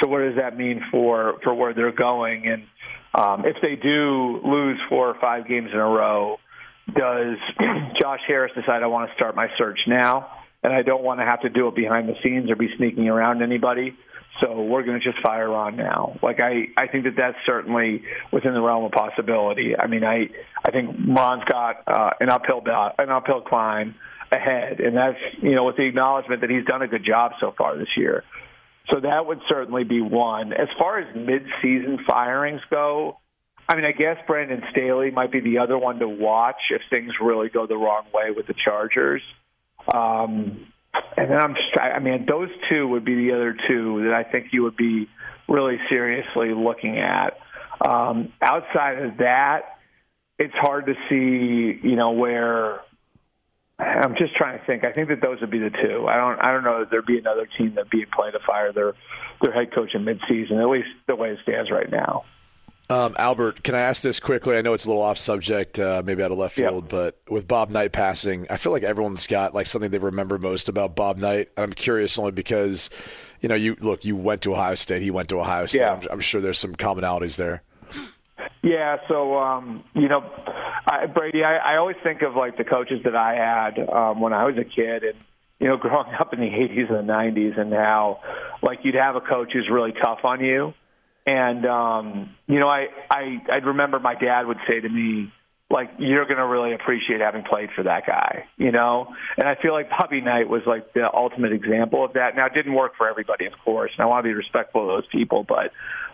[0.00, 2.46] So what does that mean for for where they're going?
[2.46, 2.64] And
[3.14, 6.38] um, if they do lose four or five games in a row,
[6.92, 7.36] does
[8.00, 10.30] Josh Harris decide I want to start my search now?
[10.62, 13.08] And I don't want to have to do it behind the scenes or be sneaking
[13.08, 13.94] around anybody.
[14.42, 16.18] So we're going to just fire on now.
[16.22, 19.76] Like I, I think that that's certainly within the realm of possibility.
[19.78, 20.28] I mean, I,
[20.64, 22.62] I think Ron's got uh, an uphill
[22.98, 23.94] an uphill climb
[24.32, 27.54] ahead, and that's you know with the acknowledgement that he's done a good job so
[27.56, 28.24] far this year.
[28.92, 30.52] So that would certainly be one.
[30.52, 33.18] As far as mid-season firings go,
[33.68, 37.12] I mean, I guess Brandon Staley might be the other one to watch if things
[37.20, 39.22] really go the wrong way with the Chargers.
[39.92, 40.66] Um,
[41.16, 44.30] and then I'm, just, I mean, those two would be the other two that I
[44.30, 45.08] think you would be
[45.48, 47.38] really seriously looking at.
[47.80, 49.78] Um, outside of that,
[50.38, 52.80] it's hard to see, you know, where
[53.78, 54.84] I'm just trying to think.
[54.84, 56.06] I think that those would be the two.
[56.06, 56.38] I don't.
[56.40, 58.94] I don't know that there'd be another team that'd be in play to fire their
[59.42, 60.60] their head coach in midseason.
[60.62, 62.24] At least the way it stands right now.
[62.90, 64.58] Um, Albert, can I ask this quickly?
[64.58, 67.48] I know it's a little off subject, uh, maybe out of left field, but with
[67.48, 71.16] Bob Knight passing, I feel like everyone's got like something they remember most about Bob
[71.16, 71.48] Knight.
[71.56, 72.90] I'm curious only because,
[73.40, 75.80] you know, you look, you went to Ohio State, he went to Ohio State.
[75.80, 75.94] Yeah.
[75.94, 77.62] I'm, I'm sure there's some commonalities there.
[78.62, 80.22] Yeah, so um, you know,
[80.86, 84.32] I, Brady, I, I always think of like the coaches that I had um, when
[84.32, 85.14] I was a kid, and
[85.60, 88.20] you know, growing up in the '80s and the '90s, and how
[88.62, 90.74] like you'd have a coach who's really tough on you,
[91.26, 95.32] and um, you know, I I I remember my dad would say to me,
[95.70, 99.08] like, you're to really appreciate having played for that guy, you know.
[99.38, 102.36] And I feel like Bobby Knight was like the ultimate example of that.
[102.36, 105.02] Now, it didn't work for everybody, of course, and I want to be respectful of
[105.02, 105.72] those people, but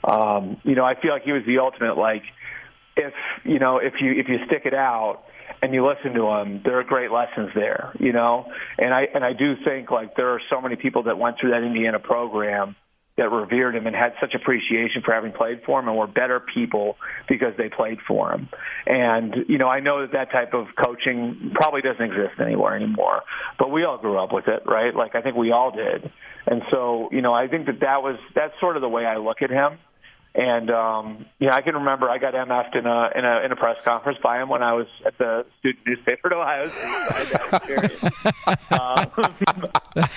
[0.09, 2.23] um, you know, I feel like he was the ultimate like
[2.97, 3.13] if
[3.45, 5.25] you know if you if you stick it out
[5.63, 8.47] and you listen to them, there are great lessons there, you know.
[8.79, 11.51] And I and I do think like there are so many people that went through
[11.51, 12.77] that Indiana program
[13.21, 16.41] that revered him and had such appreciation for having played for him and were better
[16.41, 16.97] people
[17.29, 18.49] because they played for him.
[18.87, 23.21] And you know, I know that that type of coaching probably doesn't exist anywhere anymore,
[23.59, 24.97] but we all grew up with it, right?
[24.97, 26.11] Like I think we all did.
[26.47, 29.19] And so, you know, I think that that was that's sort of the way I
[29.19, 29.79] look at him.
[30.33, 33.53] And um, you know, I can remember I got MF'd in a in a in
[33.53, 38.03] a press conference by him when I was at the student newspaper at Ohio State.
[38.71, 39.11] um,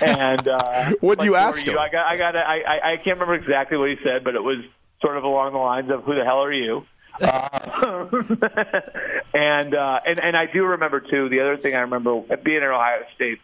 [0.00, 1.72] and uh, What'd like, you ask are you?
[1.72, 1.78] him?
[1.80, 4.42] I got I got I I I can't remember exactly what he said, but it
[4.42, 4.64] was
[5.00, 6.86] sort of along the lines of "Who the hell are you?"
[7.20, 8.06] Uh,
[9.34, 11.28] and uh, and and I do remember too.
[11.28, 13.40] The other thing I remember being at Ohio State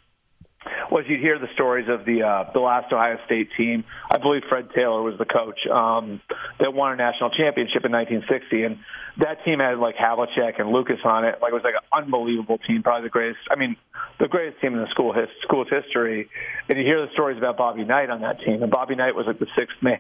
[0.90, 3.85] was you'd hear the stories of the uh, the last Ohio State team.
[4.11, 6.20] I believe Fred Taylor was the coach um,
[6.59, 8.79] that won a national championship in 1960, and
[9.18, 11.38] that team had like Havlicek and Lucas on it.
[11.40, 13.40] Like it was like an unbelievable team, probably the greatest.
[13.51, 13.77] I mean,
[14.18, 16.29] the greatest team in the school his, school's history.
[16.68, 19.27] And you hear the stories about Bobby Knight on that team, and Bobby Knight was
[19.27, 19.99] like the sixth man.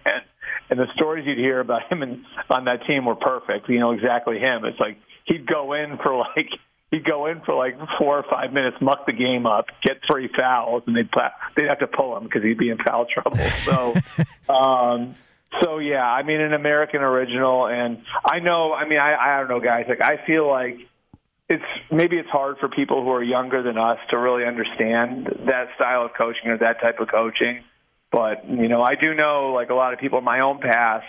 [0.68, 3.68] And the stories you'd hear about him and on that team were perfect.
[3.68, 4.64] You know exactly him.
[4.64, 6.50] It's like he'd go in for like
[6.90, 10.28] he'd go in for like four or five minutes, muck the game up, get three
[10.36, 13.38] fouls, and they'd pla- they'd have to pull him because he'd be in foul trouble.
[13.64, 13.94] So,
[14.52, 15.14] um,
[15.62, 19.48] so yeah, I mean, an American original, and I know, I mean, I I don't
[19.48, 19.86] know, guys.
[19.88, 20.78] Like I feel like
[21.48, 25.68] it's maybe it's hard for people who are younger than us to really understand that
[25.74, 27.64] style of coaching or that type of coaching.
[28.12, 31.06] But you know, I do know like a lot of people in my own past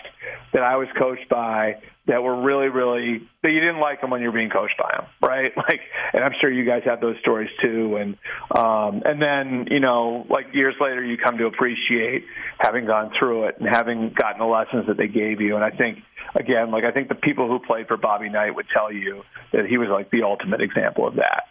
[0.52, 4.20] that I was coached by that were really, really that you didn't like them when
[4.20, 5.52] you were being coached by them, right?
[5.62, 5.80] Like,
[6.12, 7.96] and I'm sure you guys have those stories too.
[7.96, 8.16] And
[8.56, 12.24] um, and then you know, like years later, you come to appreciate
[12.58, 15.54] having gone through it and having gotten the lessons that they gave you.
[15.54, 15.98] And I think
[16.34, 19.22] again, like I think the people who played for Bobby Knight would tell you
[19.52, 21.44] that he was like the ultimate example of that.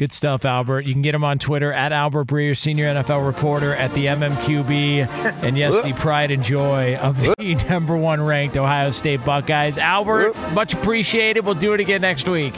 [0.00, 0.86] Good stuff, Albert.
[0.86, 5.06] You can get him on Twitter at Albert Breer, senior NFL reporter at the MMQB,
[5.42, 7.34] and yes, the pride and joy of the
[7.68, 9.76] number one ranked Ohio State Buckeyes.
[9.76, 11.44] Albert, much appreciated.
[11.44, 12.54] We'll do it again next week.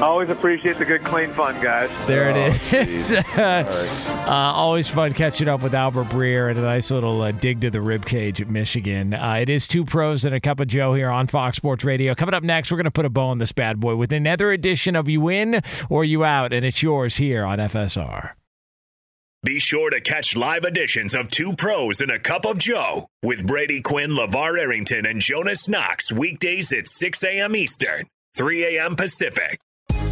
[0.00, 1.90] Always appreciate the good, clean fun, guys.
[2.06, 3.12] There it is.
[3.38, 3.64] uh,
[4.28, 7.78] always fun catching up with Albert Breer and a nice little uh, dig to the
[7.78, 9.14] ribcage at Michigan.
[9.14, 12.14] Uh, it is two pros and a cup of Joe here on Fox Sports Radio.
[12.14, 14.52] Coming up next, we're going to put a bow on this bad boy with another
[14.52, 18.32] edition of You Win or You Out, and it's yours here on FSR.
[19.42, 23.46] Be sure to catch live editions of Two Pros and a Cup of Joe with
[23.46, 27.56] Brady Quinn, LaVar Arrington, and Jonas Knox weekdays at 6 a.m.
[27.56, 28.94] Eastern, 3 a.m.
[28.94, 29.58] Pacific.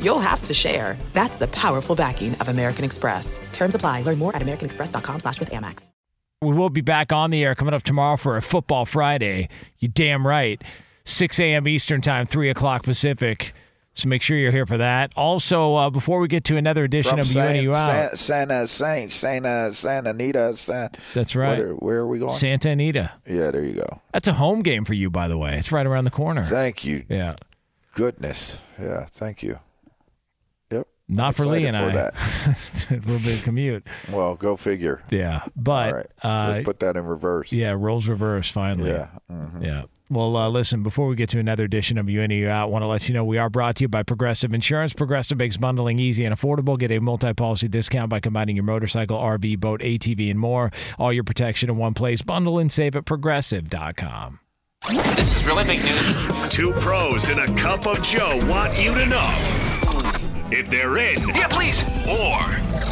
[0.00, 0.96] you'll have to share.
[1.12, 3.38] That's the powerful backing of American Express.
[3.52, 4.02] Terms apply.
[4.02, 5.88] Learn more at americanexpress.com slash with Amex.
[6.42, 9.48] We will be back on the air coming up tomorrow for a Football Friday.
[9.78, 10.62] You damn right.
[11.06, 11.66] 6 a.m.
[11.66, 13.54] Eastern Time, 3 o'clock Pacific.
[13.94, 15.12] So make sure you're here for that.
[15.16, 18.16] Also, uh, before we get to another edition From of You and You Out, San,
[18.16, 20.54] Santa Saint, Santa, Santa Anita.
[20.58, 21.58] San, That's right.
[21.58, 22.32] Where, where are we going?
[22.32, 23.12] Santa Anita.
[23.26, 24.02] Yeah, there you go.
[24.12, 25.56] That's a home game for you, by the way.
[25.56, 26.42] It's right around the corner.
[26.42, 27.06] Thank you.
[27.08, 27.36] Yeah.
[27.94, 28.58] Goodness.
[28.78, 29.58] Yeah, thank you.
[31.08, 31.16] Yep.
[31.16, 32.52] Not for Lee and excited I.
[32.54, 33.86] for a little bit of commute.
[34.12, 35.02] Well, go figure.
[35.10, 36.06] Yeah, but All right.
[36.22, 37.52] uh, Let's put that in reverse.
[37.52, 38.90] yeah, rolls reverse finally.
[38.90, 39.08] Yeah.
[39.30, 39.64] mhm.
[39.64, 39.82] Yeah.
[40.08, 42.64] Well, uh, listen, before we get to another edition of You In, You Out, I
[42.66, 44.92] want to let you know we are brought to you by Progressive Insurance.
[44.92, 46.78] Progressive makes bundling easy and affordable.
[46.78, 50.70] Get a multi policy discount by combining your motorcycle, RV, boat, ATV, and more.
[50.96, 52.22] All your protection in one place.
[52.22, 54.38] Bundle and save at progressive.com.
[55.16, 56.48] This is really big news.
[56.50, 59.82] Two pros and a cup of Joe want you to know
[60.50, 61.28] if they're in.
[61.28, 61.82] Yeah, please.
[62.06, 62.38] Or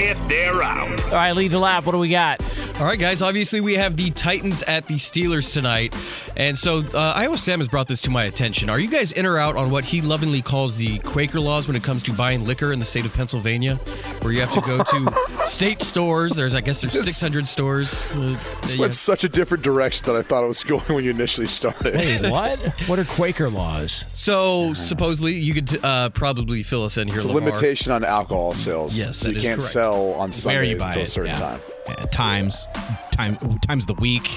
[0.01, 1.05] if they're out.
[1.07, 1.87] All right, lead the lap.
[1.87, 2.41] What do we got?
[2.81, 3.23] All right, guys.
[3.23, 5.95] Obviously, we have the Titans at the Steelers tonight.
[6.37, 8.69] And so uh, Iowa Sam has brought this to my attention.
[8.69, 11.77] Are you guys in or out on what he lovingly calls the Quaker laws when
[11.77, 13.77] it comes to buying liquor in the state of Pennsylvania,
[14.23, 15.13] where you have to go to
[15.47, 16.35] state stores?
[16.35, 17.95] There's, I guess, there's 600 stores.
[18.11, 18.17] Uh,
[18.61, 21.05] This that you- went such a different direction than I thought it was going when
[21.05, 21.95] you initially started.
[21.95, 22.59] Hey, what?
[22.89, 24.05] what are Quaker laws?
[24.09, 27.19] So supposedly, you could uh, probably fill us in here.
[27.19, 28.99] It's a limitation on alcohol sales.
[28.99, 29.73] Yes, so you is can't correct.
[29.73, 31.39] sell on Where Sundays until a certain yeah.
[31.39, 31.61] time.
[31.87, 32.64] Yeah, times,
[33.13, 34.29] time, times the week.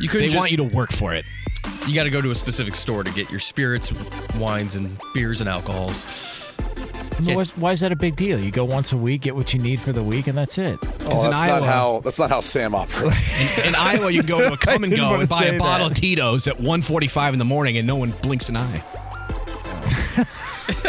[0.00, 1.24] You couldn't just- want you to work for it.
[1.86, 3.92] You got to go to a specific store to get your spirits,
[4.36, 6.04] wines, and beers and alcohols.
[7.22, 8.38] Why is- Why is that a big deal?
[8.38, 10.78] You go once a week, get what you need for the week, and that's it.
[11.04, 13.38] Oh, that's not how that's not how Sam operates.
[13.66, 15.88] In Iowa, you can go to a come and go and buy say a bottle
[15.88, 15.98] that.
[15.98, 18.82] of Tito's at 1:45 in the morning, and no one blinks an eye.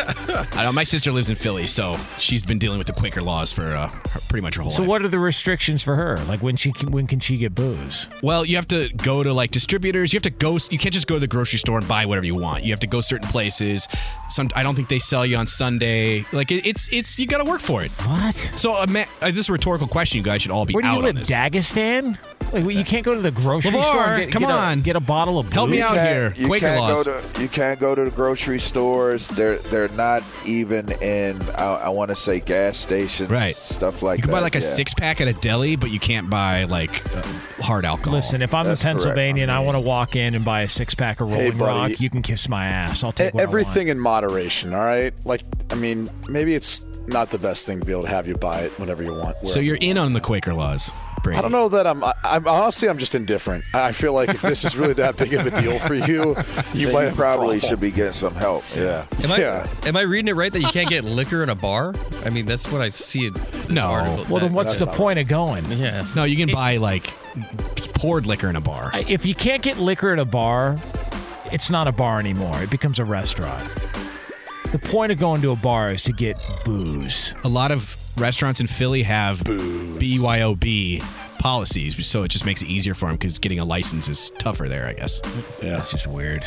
[0.54, 3.52] I know my sister lives in Philly, so she's been dealing with the Quaker laws
[3.54, 4.90] for uh, her- pretty much her whole So, life.
[4.90, 6.18] what are the restrictions for her?
[6.28, 8.08] Like, when she can, when can she get booze?
[8.24, 10.14] Well, you have to go to like distributors.
[10.14, 10.58] You have to go.
[10.70, 12.64] You can't just go to the grocery store and buy whatever you want.
[12.64, 13.88] You have to go certain places.
[14.30, 16.26] Some I don't think they sell you on Sunday.
[16.32, 17.92] Like it, it's it's you got to work for it.
[17.92, 18.36] What?
[18.36, 20.18] So uh, ma- uh, this is a rhetorical question.
[20.18, 21.16] You guys should all be Where do you out on live?
[21.18, 21.30] this.
[21.30, 22.18] Dagestan?
[22.54, 24.02] Like, you can't go to the grocery LaVar, store.
[24.04, 24.82] And get, come get a- on.
[24.82, 25.54] get a bottle of booze.
[25.54, 26.34] Help me out here.
[26.36, 27.06] You Quaker can't laws.
[27.06, 29.28] go to you can't go to the grocery stores.
[29.30, 31.42] They're they're not even in.
[31.58, 33.56] I, I want to say gas stations, Right.
[33.56, 34.38] Stuff like you can that.
[34.38, 34.66] buy like a yeah.
[34.66, 37.22] six pack at a deli, but you can't buy like uh,
[37.62, 38.14] hard alcohol.
[38.14, 40.62] Listen, if I'm That's in correct, Pennsylvania and I want to walk in and buy
[40.62, 41.92] a six pack of Hey, Rolling buddy.
[41.94, 43.04] Rock, you can kiss my ass.
[43.04, 45.14] I'll take what Everything in moderation, all right?
[45.26, 45.42] Like,
[45.72, 48.60] I mean, maybe it's not the best thing to be able to have you buy
[48.62, 49.42] it whenever you want.
[49.48, 50.92] so you're you in on the Quaker laws.
[51.24, 51.38] Brady.
[51.38, 52.04] I don't know that I'm.
[52.04, 53.64] I, I'm honestly, I'm just indifferent.
[53.74, 56.36] I feel like if this is really that big of a deal for you,
[56.74, 58.64] you Then might you probably should be getting some help.
[58.76, 59.06] Yeah.
[59.24, 59.68] Am I Yeah.
[59.86, 61.94] am I reading it right that you can't get liquor in a bar?
[62.26, 63.88] I mean, that's what I see in this No.
[63.88, 64.26] article.
[64.30, 65.64] Well, then That- what's the not point of going?
[65.72, 66.06] Yeah.
[66.16, 67.06] No, you can buy like
[67.96, 68.92] poured liquor in a bar.
[68.94, 70.78] If you can't get liquor at a bar,
[71.52, 72.62] it's not a bar anymore.
[72.64, 73.62] It becomes a restaurant.
[74.72, 77.34] The point of going to a bar is to get booze.
[77.44, 81.02] a lot of restaurants in Philly have BYOB
[81.40, 84.70] policies, so it just makes it easier for them because getting a license is tougher
[84.70, 85.20] there, I guess.
[85.62, 85.72] Yeah.
[85.76, 86.46] That's just weird.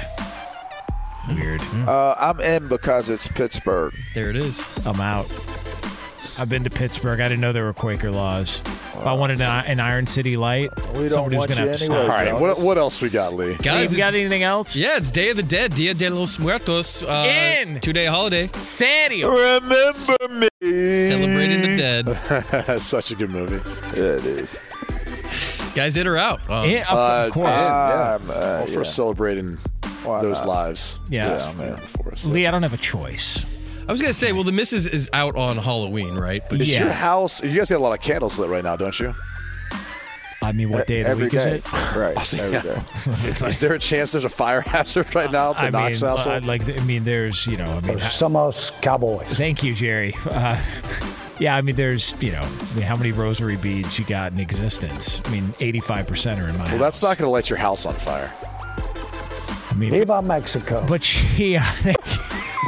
[1.29, 1.61] Weird.
[1.87, 3.95] Uh, I'm in because it's Pittsburgh.
[4.14, 4.64] There it is.
[4.87, 5.27] I'm out.
[6.37, 7.20] I've been to Pittsburgh.
[7.20, 8.61] I didn't know there were Quaker laws.
[8.61, 11.78] If I wanted an, an Iron City Light, We don't somebody was going to have
[11.78, 12.03] to anyway, stop.
[12.03, 12.35] All right.
[12.41, 13.57] What, what else we got, Lee?
[13.59, 14.74] Guys, you got anything else?
[14.74, 17.03] Yeah, it's Day of the Dead, Dia de los Muertos.
[17.05, 17.26] Uh,
[17.61, 17.80] In.
[17.80, 18.49] two day holiday.
[18.55, 19.30] Serio.
[19.30, 20.49] Remember me.
[20.61, 22.07] Celebrating the dead.
[22.66, 23.57] That's such a good movie.
[23.97, 24.59] Yeah, it is.
[25.74, 26.41] Guys, in or out?
[26.51, 27.49] Um, Yeah, of Uh, course.
[27.49, 28.14] and, yeah.
[28.14, 28.82] Um, uh, All for yeah.
[28.82, 29.57] celebrating
[30.05, 30.49] Why those not?
[30.49, 31.01] lives.
[31.11, 31.28] Yeah.
[31.28, 31.76] That's Yeah, man.
[31.76, 32.24] for us.
[32.24, 33.45] Lee, I don't have a choice.
[33.87, 36.43] I was gonna say, well, the missus is out on Halloween, right?
[36.49, 37.01] But Is your Yes.
[37.01, 37.43] house?
[37.45, 39.14] You guys got a lot of candles lit right now, don't you?
[40.43, 41.39] I mean, what day of the Every week day.
[41.39, 41.72] is it?
[41.97, 42.16] Right.
[42.18, 43.30] I'll say, Every yeah.
[43.41, 43.47] day.
[43.49, 46.11] Is there a chance there's a fire hazard right now at the I Knox mean,
[46.11, 46.43] household?
[46.45, 49.26] uh, like, I mean, there's, you know, I mean, Some us cowboys.
[49.28, 50.12] thank you, Jerry.
[50.28, 50.61] Uh,
[51.39, 54.39] yeah, I mean, there's, you know, I mean, how many rosary beads you got in
[54.41, 55.20] existence?
[55.24, 56.78] I mean, 85% are in my well, house.
[56.78, 58.32] that's not going to light your house on fire.
[59.70, 60.85] I mean, Viva Mexico.
[60.89, 61.59] but she,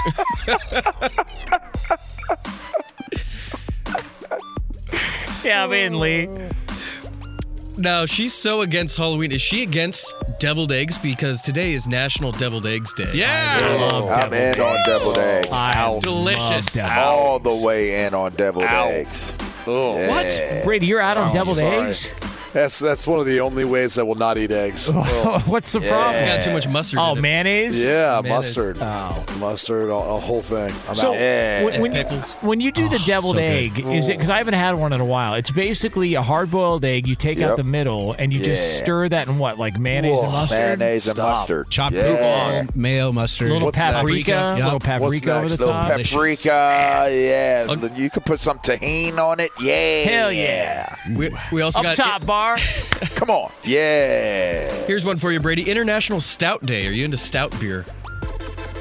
[5.44, 6.28] yeah, I mean, Lee.
[7.78, 9.32] now she's so against Halloween.
[9.32, 10.98] Is she against deviled eggs?
[10.98, 13.10] Because today is National Deviled Eggs Day.
[13.14, 13.88] Yeah.
[13.90, 15.48] love I'm in on deviled eggs.
[15.52, 16.76] I Delicious.
[16.76, 18.88] love deviled All the way in on deviled Ow.
[18.88, 19.32] eggs.
[19.66, 20.08] Oh, Yeah.
[20.10, 20.64] What?
[20.64, 21.88] Brady, you're out on deviled sorry.
[21.88, 22.12] eggs?
[22.56, 24.90] That's that's one of the only ways I will not eat eggs.
[24.90, 25.42] Oh.
[25.46, 25.90] What's the Yeah.
[25.90, 26.14] problem?
[26.24, 26.98] It's got too much mustard.
[27.02, 27.20] Oh, in it.
[27.20, 27.82] mayonnaise?
[27.84, 28.30] yeah, Mayonnaise.
[28.30, 29.24] mustard, Oh.
[29.38, 30.72] mustard, a, a whole thing.
[30.88, 31.20] I'm So out.
[31.20, 31.64] Yeah.
[31.64, 32.04] when, when, you,
[32.40, 33.52] when you do the oh, deviled so good.
[33.52, 35.34] egg, is it because I haven't had one in a while?
[35.34, 37.06] It's basically a hard boiled egg.
[37.06, 40.32] You take out the middle and you just stir that in what, like mayonnaise and
[40.32, 40.56] mustard?
[40.78, 41.28] Mayonnaise and Stop.
[41.36, 41.68] mustard.
[41.68, 42.62] Chopped yeah.
[42.62, 43.50] pickle, mayo, mustard.
[43.50, 43.92] little What's next?
[43.96, 44.56] paprika, Yep.
[44.56, 45.88] little What's paprika over the Little top.
[45.88, 46.14] Delicious.
[46.14, 47.96] paprika, yeah.
[47.96, 50.04] You could put some tahini on it, yeah.
[50.04, 50.96] Hell yeah!
[51.14, 51.96] We, we also Up got.
[51.96, 52.45] top bar.
[53.16, 54.70] Come on, yeah.
[54.86, 55.68] Here's one for you, Brady.
[55.70, 56.86] International Stout Day.
[56.86, 57.84] Are you into stout beer?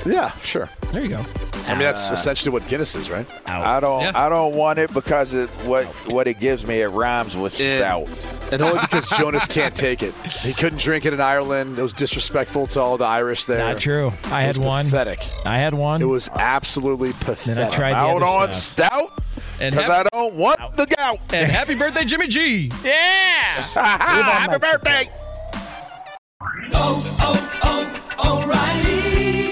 [0.05, 0.69] Yeah, sure.
[0.91, 1.25] There you go.
[1.67, 3.25] I mean, that's Uh, essentially what Guinness is, right?
[3.47, 4.15] I don't.
[4.15, 6.81] I don't want it because it what what it gives me.
[6.81, 8.34] It rhymes with And- stout.
[8.51, 10.13] And only because Jonas can't take it.
[10.13, 11.77] He couldn't drink it in Ireland.
[11.77, 13.57] It was disrespectful to all the Irish there.
[13.57, 14.13] Not true.
[14.25, 14.85] I It had was one.
[14.85, 15.19] Pathetic.
[15.45, 16.01] I had one.
[16.01, 17.71] It was absolutely pathetic.
[17.73, 19.11] tried Out other on stuff.
[19.17, 21.19] stout And because I don't want the gout.
[21.33, 22.71] And happy birthday, Jimmy G.
[22.83, 22.93] Yeah.
[23.73, 25.07] Happy birthday.
[26.73, 28.84] Oh, oh, oh, O'Reilly.